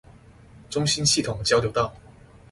[0.67, 1.93] 中興系統交流道